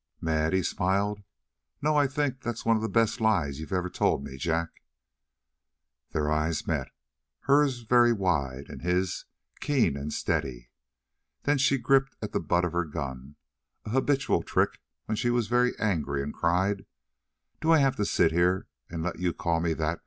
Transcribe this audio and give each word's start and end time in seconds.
"Mad?" 0.19 0.51
He 0.51 0.63
smiled. 0.63 1.21
"No, 1.79 1.95
I 1.95 2.07
think 2.07 2.41
that's 2.41 2.65
one 2.65 2.75
of 2.75 2.81
the 2.81 2.89
best 2.89 3.21
lies 3.21 3.59
you 3.59 3.67
ever 3.69 3.87
told 3.87 4.23
me, 4.23 4.35
Jack." 4.35 4.81
Their 6.09 6.31
eyes 6.31 6.65
met, 6.65 6.89
hers 7.41 7.81
very 7.81 8.11
wide, 8.11 8.65
and 8.67 8.81
his 8.81 9.25
keen 9.59 9.95
and 9.95 10.11
steady. 10.11 10.71
Then 11.43 11.59
she 11.59 11.77
gripped 11.77 12.15
at 12.19 12.31
the 12.31 12.39
butt 12.39 12.65
of 12.65 12.71
her 12.71 12.85
gun, 12.85 13.35
an 13.85 13.91
habitual 13.91 14.41
trick 14.41 14.79
when 15.05 15.17
she 15.17 15.29
was 15.29 15.45
very 15.47 15.77
angry, 15.77 16.23
and 16.23 16.33
cried: 16.33 16.87
"Do 17.59 17.71
I 17.71 17.77
have 17.77 17.95
to 17.97 18.05
sit 18.05 18.31
here 18.31 18.65
and 18.89 19.03
let 19.03 19.19
you 19.19 19.33
call 19.33 19.59
me 19.59 19.73
that? 19.73 19.99